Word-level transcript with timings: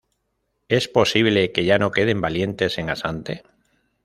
Es 0.67 0.87
posible 0.87 1.51
que 1.51 1.63
ya 1.63 1.77
no 1.77 1.91
queden 1.91 2.21
valientes 2.21 2.79
en 2.79 2.89
Asante? 2.89 3.43